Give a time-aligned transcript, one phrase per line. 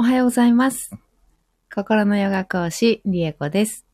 [0.00, 0.92] おはようございます。
[1.74, 3.84] 心のヨガ講師、リエコです。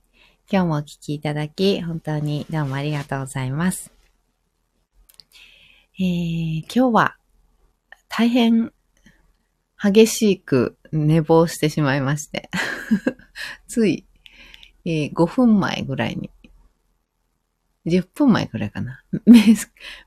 [0.53, 3.91] 今日もお聞きいただき、本当にどうもありがとうございます。
[5.99, 7.17] えー、今日は
[8.11, 8.71] 大変
[9.83, 12.51] 激しく寝坊してしまいまして、
[13.67, 14.05] つい、
[14.85, 16.31] えー5分前ぐらいに、
[17.87, 19.03] 10分前ぐらいかな。
[19.25, 19.41] 目、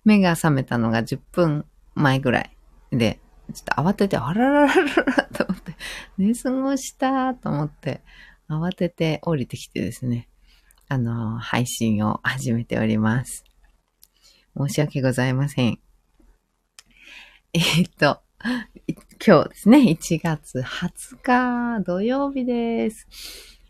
[0.06, 2.52] 目が覚めたのが10分前ぐらい
[2.92, 3.20] で、
[3.54, 5.76] ちょっと慌てて、あらららららと思って、
[6.18, 8.02] 寝過ごしたと思って、
[8.50, 10.28] 慌てて降りてきてですね、
[10.90, 13.44] あの、配信を始めております。
[14.58, 15.80] 申し訳ございません。
[17.54, 18.22] えっと、
[19.26, 23.08] 今日ですね、1月20日土曜日です。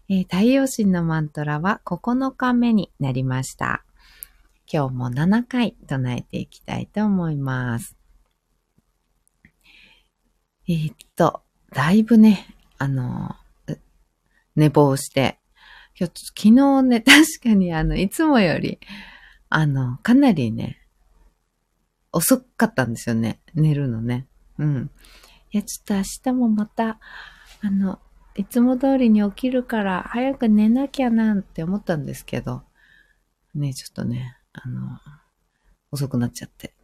[0.09, 3.83] えー太陽神のマントラは9日目になりました。
[4.71, 7.96] 今日も7回唱えていきたいと思います。
[10.69, 12.45] えーっと、だいぶね、
[12.77, 13.37] あの、
[14.57, 15.39] 寝坊して、
[15.97, 18.77] 今日昨日ね、 確かにあの、いつもより、
[19.47, 20.81] あの、かなりね、
[22.11, 23.39] 遅かったんですよね。
[23.53, 24.27] 寝るのね。
[24.57, 24.91] うん。
[25.51, 26.99] いや、ちょっと明日もまた、
[27.61, 28.01] あの、
[28.35, 32.63] いつも通りに起きるから、早く寝なきゃなんて思ったんですけど、
[33.55, 34.99] ね、ちょっとね、あの、
[35.91, 36.76] 遅くなっちゃって。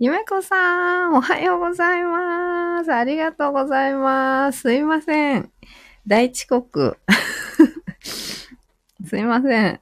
[0.00, 2.94] ゆめこさん、おはようございます。
[2.94, 4.60] ありがとうございます。
[4.60, 5.52] すいません。
[6.06, 7.00] 大遅刻。
[9.04, 9.80] すいません。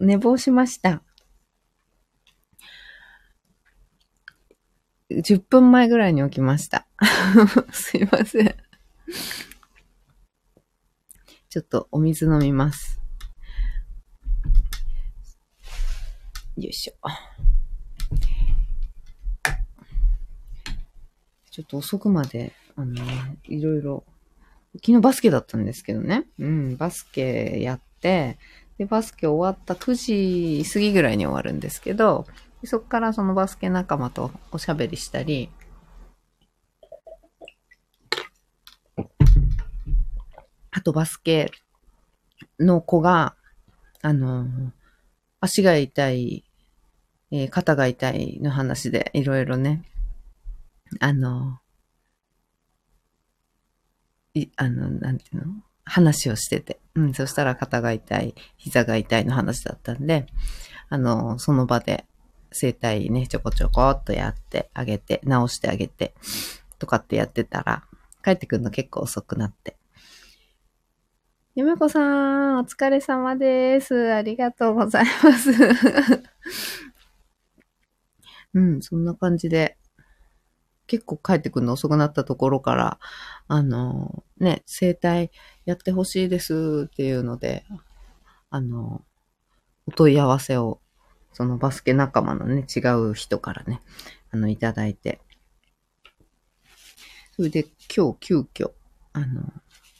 [0.00, 1.02] 寝坊しました。
[5.10, 6.86] 10分前ぐらいに起きました。
[7.70, 8.56] すいません。
[11.50, 12.98] ちょっとお水飲みます。
[16.56, 17.53] よいしょ。
[21.54, 22.96] ちょっと遅くまで、あの、
[23.44, 24.02] いろいろ、
[24.74, 26.26] 昨日バスケだったんですけどね。
[26.40, 28.38] うん、バスケやって、
[28.76, 32.26] で、バスケ終わった9時過ぎぐらいに終わるんですけど、
[32.64, 35.48] そこからそのバスケ仲間とおしゃべりしたり、
[40.72, 41.52] あとバスケ
[42.58, 43.36] の子が、
[44.02, 44.48] あの、
[45.38, 46.42] 足が痛い、
[47.30, 49.84] えー肩が痛いの話でいろいろね、
[51.00, 51.58] あの、
[54.34, 55.54] い、あの、なんていうの？
[55.84, 56.80] 話をしてて。
[56.94, 60.26] うん、そしたら肩が痛い、膝が痛いの話だったんで、
[60.88, 62.06] あの、その場で
[62.52, 66.14] 整体ね、ちょこちょこっとやってあげて、直してあげて、
[66.78, 67.84] とかってやってたら、
[68.22, 69.76] 帰ってくるの結構遅くなって。
[71.56, 74.12] ゆめこさん、お疲れ様です。
[74.12, 75.50] ありがとうございます。
[78.54, 79.76] うん、そんな感じで、
[80.86, 82.98] 結構帰ってくるの遅くなったところから、
[83.48, 85.30] あの、ね、整体
[85.64, 87.64] やってほしいですっていうので、
[88.50, 89.04] あの、
[89.86, 90.80] お問い合わせを、
[91.32, 93.80] そのバスケ仲間のね、違う人からね、
[94.30, 95.20] あの、いただいて。
[97.36, 98.70] それで今日急遽、
[99.12, 99.42] あの、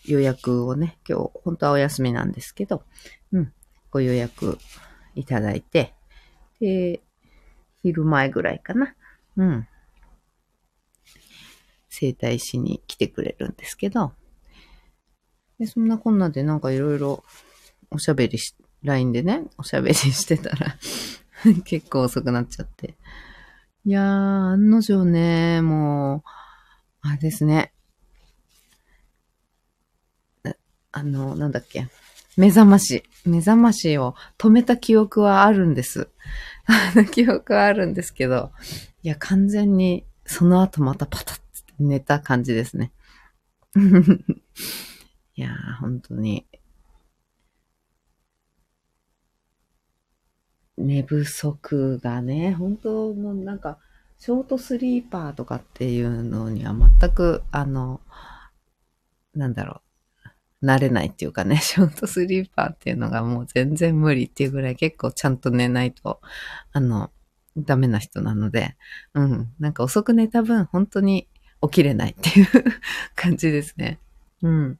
[0.06, 2.84] 予約をね、今日、本当はお休みなんですけど、
[3.32, 3.52] うん、
[3.90, 4.58] ご予約
[5.14, 5.94] いただいて、
[6.60, 7.00] で、
[7.82, 8.94] 昼前ぐらいかな。
[9.36, 9.68] うん。
[11.94, 14.12] 整体しに来てくれるんですけど、
[15.58, 17.24] で、そんなこんなでなんかいろいろ
[17.90, 20.76] おしゃべりし、LINE でね、おしゃべりしてたら
[21.64, 22.96] 結構遅くなっちゃって。
[23.86, 26.28] いやー、案の定ね、もう、
[27.02, 27.72] あれですね。
[30.90, 31.88] あの、なんだっけ。
[32.36, 33.04] 目覚まし。
[33.24, 36.08] 目覚ましを止めた記憶はあるんです。
[37.12, 38.52] 記憶はあるんですけど、
[39.02, 41.40] いや、完全にその後またパタッ
[41.78, 42.92] 寝た感じですね。
[45.36, 46.46] いやー、本当に。
[50.76, 53.78] 寝不足がね、本当のなんか、
[54.18, 58.00] ショートスリーパーとかっていうのには全く、あの、
[59.34, 59.82] なんだろ
[60.62, 66.20] う、慣れないっていうかね、 ショートスリーパーっていうのがもう全然無理っていうぐらい結構ちゃんと寝ないと、
[66.72, 67.10] あの、
[67.56, 68.76] ダメな人なので、
[69.14, 71.28] うん、なんか遅く寝た分本当に
[71.68, 72.46] 起きれないっていう
[73.14, 73.98] 感じですね。
[74.42, 74.78] うん。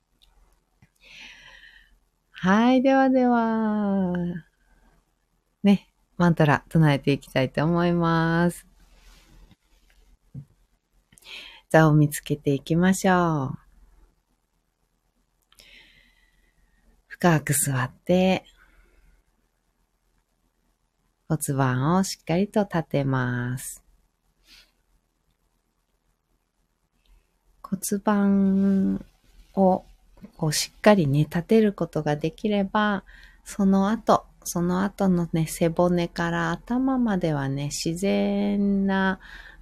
[2.31, 4.12] はい、ではでは、
[5.62, 5.88] ね、
[6.19, 8.66] マントラ唱えていきたいと思います。
[11.70, 13.58] 座を見つけていきましょう。
[17.06, 18.44] 深く座って、
[21.28, 23.83] 骨盤をしっかりと立てます。
[27.75, 29.05] 骨盤
[29.55, 29.85] を
[30.37, 33.05] こうしっかりね、立てることができれば、
[33.44, 39.19] その後、その後のね、背骨から頭まではね、自然な、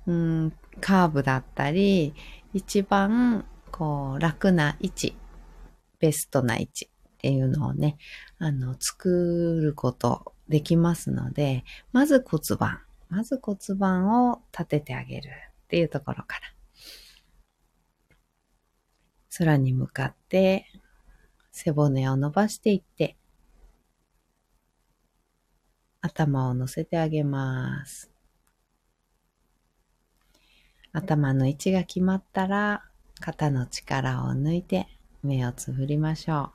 [0.06, 2.14] うん、カーブだったり、
[2.52, 5.16] 一番、こう、楽な位置、
[5.98, 7.96] ベストな位置っていうのをね、
[8.38, 16.61] あの、作ることできますので、まず骨盤、まず骨盤を立ててあげるっていうところから。
[19.42, 20.66] 空に向かって
[21.50, 23.16] 背骨を伸ばしていって、
[26.00, 28.10] 頭を乗せてあげます。
[30.92, 32.84] 頭の位置が決まったら、
[33.20, 34.86] 肩の力を抜いて
[35.22, 36.52] 目をつぶりましょ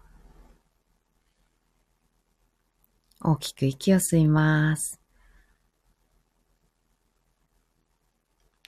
[3.23, 3.31] う。
[3.31, 5.01] 大きく息を吸います。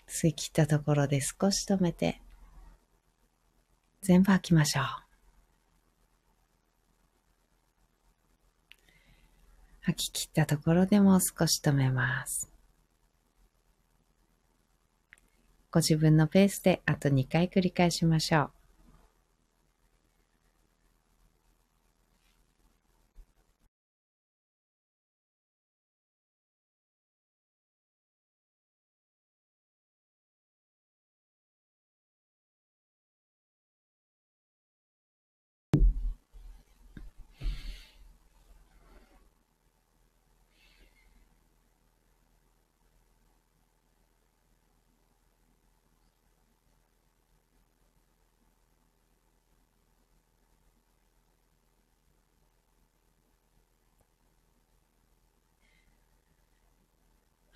[0.07, 2.21] 吸い切ったところで少し止めて、
[4.01, 4.86] 全部吐きましょう。
[9.81, 12.51] 吐き切ったところでもう少し止めます。
[15.72, 18.59] ご自分のペースであと2回繰り返しましょう。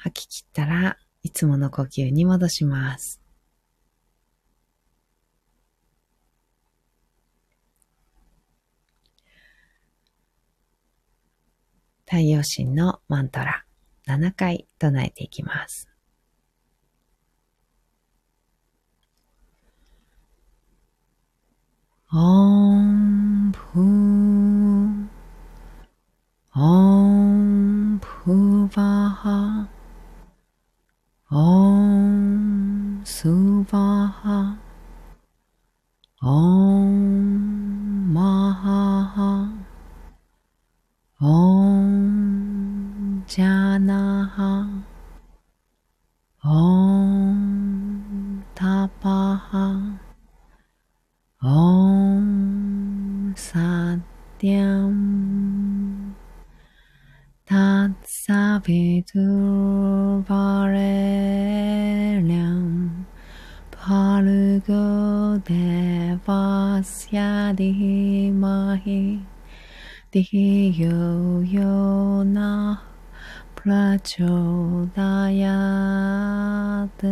[0.03, 3.21] 吐き切ったらいつもの呼吸に戻します。
[12.05, 13.63] 太陽神のマントラ
[14.05, 15.87] 7回唱えていきます。
[22.11, 25.07] オンプー
[26.55, 29.72] オンプーバハ
[31.33, 34.53] Om Suvaha
[36.21, 37.82] Om
[74.03, 77.09] 就打烊的。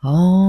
[0.00, 0.47] 哦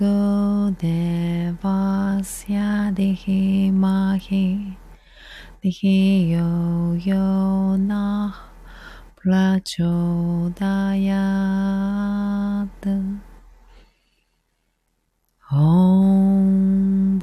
[0.00, 4.76] algo devasya dehi mahi
[5.60, 8.32] dihi yo yo na
[9.20, 10.56] prachodayat
[15.50, 17.18] Om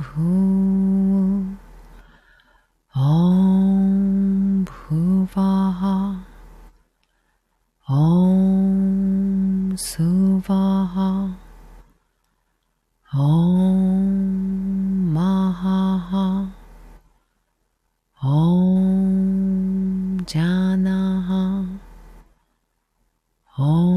[23.57, 23.96] 哦。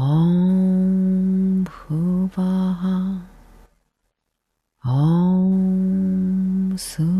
[0.00, 3.20] Om Bhuvaha
[4.82, 7.19] Om Su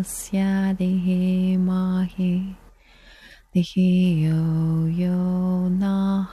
[0.00, 2.56] tasya dihi mahi
[3.52, 6.24] dihi yo yo na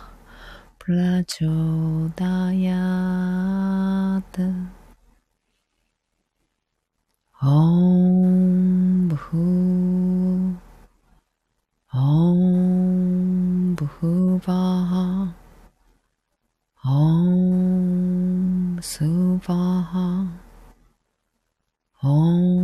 [0.80, 1.28] prachodayata
[7.44, 9.52] Om Bhu
[11.92, 12.40] Om
[13.76, 15.36] Bhuvaha
[16.88, 20.08] Om Suvaha
[22.02, 22.57] Om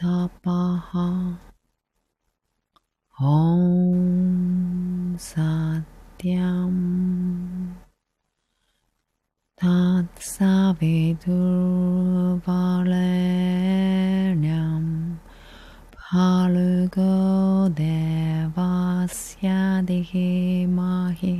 [0.00, 0.92] तपः
[3.30, 6.78] ॐ सत्यम्
[9.62, 10.48] तत्सविदुर्वरेण्यम्
[15.98, 17.12] भर्गो
[17.82, 19.52] देवस्य
[19.92, 21.36] धीमहि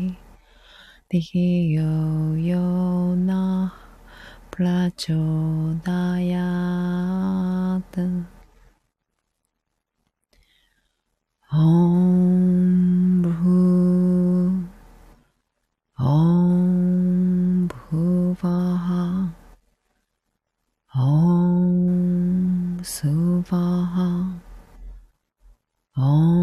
[1.14, 1.90] धियो
[2.50, 2.68] यो
[3.26, 3.86] नः
[4.56, 5.16] प्रचोदयात्
[11.53, 14.63] Om Bhu
[15.99, 19.27] Om Bhuvaha
[22.83, 24.09] Suvaha
[25.97, 26.40] Om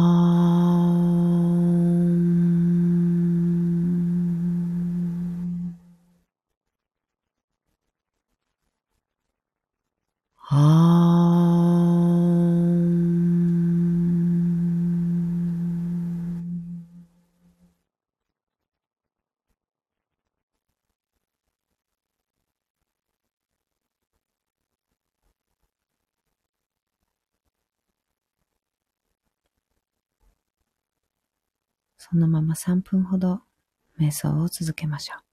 [32.09, 33.41] そのまま3分ほど
[33.99, 35.26] 瞑想を続けましょう。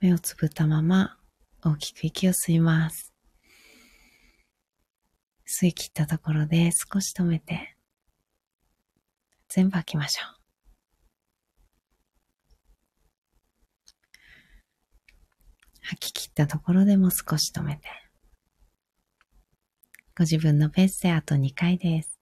[0.00, 1.18] 目をつぶったまま
[1.62, 3.12] 大きく息を吸います。
[5.46, 7.76] 吸い切ったところで少し止めて
[9.48, 10.40] 全部吐きましょう。
[15.82, 17.82] 吐き切ったところでも少し止めて。
[20.16, 22.19] ご自分のペースであと2回です。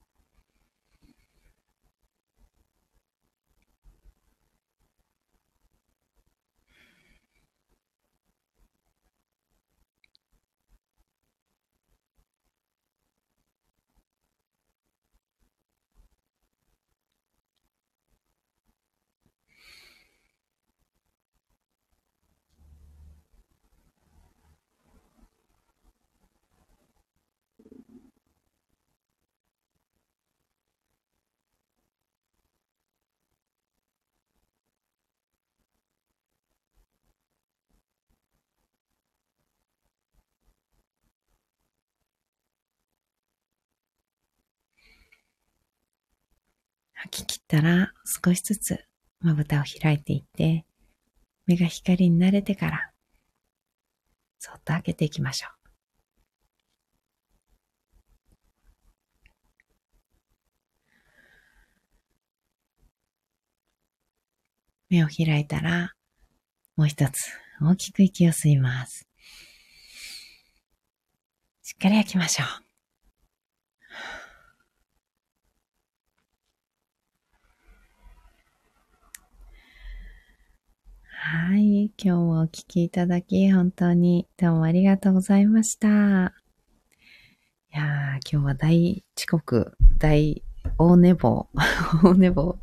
[47.00, 47.92] 吐き切ったら
[48.24, 48.84] 少しずつ
[49.20, 50.64] まぶたを開いていって、
[51.46, 52.90] 目が光に慣れてから、
[54.40, 55.58] そっと開けていきましょう。
[64.90, 65.92] 目を開いたら、
[66.76, 67.30] もう一つ
[67.60, 69.06] 大きく息を吸います。
[71.62, 72.67] しっかり吐きましょう。
[81.20, 81.86] はい。
[81.86, 85.88] 今日もお聴きいただき、本当にどうもありがとうございました。
[85.88, 90.44] いやー、今日は大遅刻、大
[90.76, 91.48] 大寝坊、
[92.02, 92.58] 大寝坊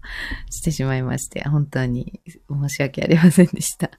[0.50, 3.92] してしまいまして、本当に申し訳ありませんでした。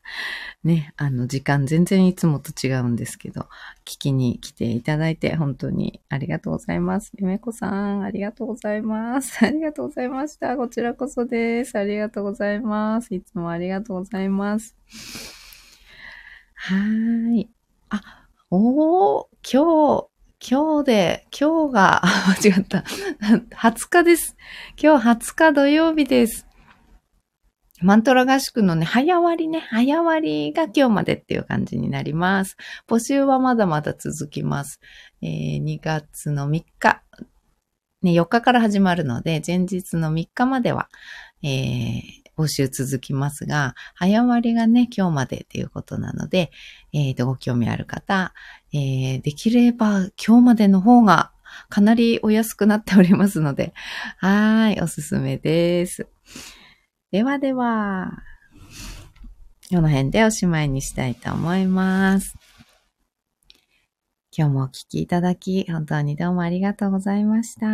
[0.64, 3.42] ね、あの、時間全然いつもと違うんですけど、
[3.84, 7.12] 聞きに来ていただいて本当にありがとうございます。
[7.18, 9.38] ゆめこさん、ありがとうございます。
[9.44, 10.56] ありがとうございました。
[10.56, 11.76] こちらこそです。
[11.76, 13.14] ありがとうございます。
[13.14, 14.76] いつもありがとうございます。
[16.54, 17.50] はーい。
[17.90, 18.00] あ、
[18.50, 20.15] おー、今日、
[20.48, 22.02] 今日で、今日が、
[22.40, 22.84] 間違った。
[23.56, 24.36] 20日です。
[24.80, 26.46] 今日20日土曜日です。
[27.80, 32.56] マントラ合宿のね、早割りね、早割りが今日までっていう感じになります。
[32.86, 34.78] 募集はまだまだ続きます。
[35.20, 37.02] えー、2月の3日、
[38.02, 40.88] ね、4日から始まるので、前日の3日までは、
[41.42, 42.02] えー、
[42.36, 46.50] 募集続きますが、早割がね、今日までっていうことなので、
[46.92, 48.34] えっー、ご興味ある方、
[48.72, 51.32] えー、できれば今日までの方が
[51.68, 53.72] かなりお安くなっておりますので、
[54.18, 56.06] はい、おすすめです。
[57.10, 58.22] ではでは、
[59.70, 62.34] この辺でおしまいにしたいと思います。
[64.36, 67.66] 今日もお聴きいただき、本当にどうもありがとうございました。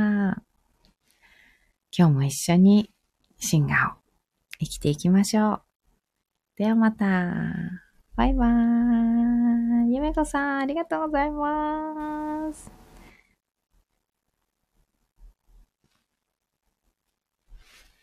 [1.95, 2.91] 今日も一緒に
[3.39, 4.02] シンガーを
[4.63, 5.63] 生きていきましょう。
[6.57, 7.05] ではまた。
[8.15, 9.95] バイバーイ。
[9.95, 12.82] ゆめこさん、ありがとうございます。